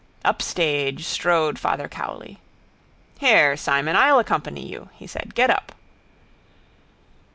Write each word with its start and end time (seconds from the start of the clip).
Up 0.25 0.41
stage 0.41 1.05
strode 1.05 1.59
Father 1.59 1.87
Cowley. 1.87 2.39
—Here, 3.19 3.55
Simon, 3.55 3.95
I'll 3.95 4.17
accompany 4.17 4.65
you, 4.67 4.89
he 4.95 5.05
said. 5.05 5.35
Get 5.35 5.51
up. 5.51 5.73